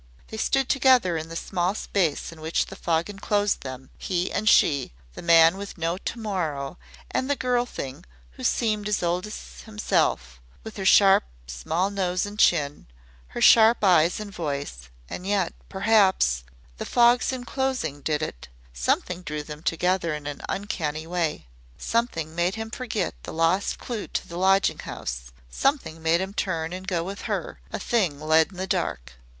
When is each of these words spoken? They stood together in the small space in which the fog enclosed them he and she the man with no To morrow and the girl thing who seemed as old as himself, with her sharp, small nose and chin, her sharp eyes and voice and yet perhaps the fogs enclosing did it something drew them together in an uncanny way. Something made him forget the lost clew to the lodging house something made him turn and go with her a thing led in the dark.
They 0.29 0.37
stood 0.37 0.67
together 0.67 1.15
in 1.15 1.29
the 1.29 1.35
small 1.35 1.75
space 1.75 2.31
in 2.31 2.41
which 2.41 2.65
the 2.65 2.75
fog 2.75 3.07
enclosed 3.07 3.61
them 3.61 3.91
he 3.99 4.31
and 4.31 4.49
she 4.49 4.93
the 5.13 5.21
man 5.21 5.57
with 5.57 5.77
no 5.77 5.99
To 5.99 6.17
morrow 6.17 6.79
and 7.11 7.29
the 7.29 7.35
girl 7.35 7.67
thing 7.67 8.05
who 8.31 8.43
seemed 8.43 8.89
as 8.89 9.03
old 9.03 9.27
as 9.27 9.61
himself, 9.61 10.41
with 10.63 10.77
her 10.77 10.85
sharp, 10.87 11.25
small 11.45 11.91
nose 11.91 12.25
and 12.25 12.39
chin, 12.39 12.87
her 13.27 13.41
sharp 13.41 13.83
eyes 13.83 14.19
and 14.19 14.31
voice 14.31 14.89
and 15.07 15.27
yet 15.27 15.53
perhaps 15.69 16.45
the 16.79 16.85
fogs 16.87 17.31
enclosing 17.31 18.01
did 18.01 18.23
it 18.23 18.47
something 18.73 19.21
drew 19.21 19.43
them 19.43 19.61
together 19.61 20.15
in 20.15 20.25
an 20.25 20.41
uncanny 20.49 21.05
way. 21.05 21.45
Something 21.77 22.33
made 22.33 22.55
him 22.55 22.71
forget 22.71 23.13
the 23.21 23.33
lost 23.33 23.77
clew 23.77 24.07
to 24.07 24.27
the 24.27 24.37
lodging 24.39 24.79
house 24.79 25.31
something 25.51 26.01
made 26.01 26.21
him 26.21 26.33
turn 26.33 26.73
and 26.73 26.87
go 26.87 27.03
with 27.03 27.21
her 27.29 27.59
a 27.71 27.77
thing 27.77 28.19
led 28.19 28.49
in 28.51 28.57
the 28.57 28.65
dark. 28.65 29.13